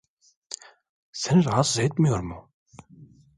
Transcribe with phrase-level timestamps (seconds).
[1.11, 2.49] Seni rahatsız etmiyor mu?